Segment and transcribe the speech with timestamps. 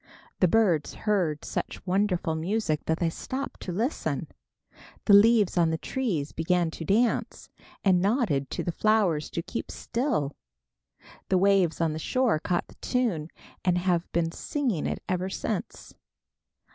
[0.39, 4.29] The birds heard such wonderful music that they stopped to listen.
[5.05, 7.49] The leaves on the trees began to dance,
[7.83, 10.35] and nodded to the flowers to keep still.
[11.29, 13.29] The waves on the shore caught the tune
[13.63, 15.93] and have been singing it ever since.